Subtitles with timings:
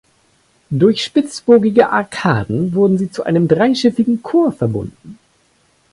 [0.71, 5.19] Durch spitzbogige Arkaden wurden sie zu einem dreischiffigen Chor verbunden.